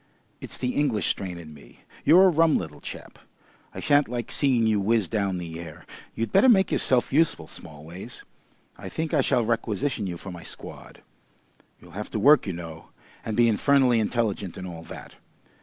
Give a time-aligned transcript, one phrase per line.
[0.39, 1.81] It's the English strain in me.
[2.03, 3.19] You're a rum little chap.
[3.71, 5.85] I shan't like seeing you whizz down the air....
[6.15, 8.23] You'd better make yourself useful, Smallways.
[8.79, 11.03] I think I shall requisition you for my squad.
[11.79, 12.87] You'll have to work, you know,
[13.23, 15.17] and be infernally intelligent and all that.